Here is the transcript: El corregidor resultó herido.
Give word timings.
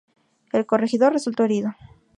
El 0.51 0.65
corregidor 0.65 1.13
resultó 1.13 1.43
herido. 1.43 1.75